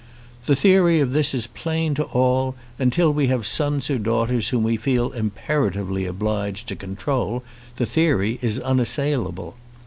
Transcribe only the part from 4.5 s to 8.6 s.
we feel imperatively obliged to control, the theory is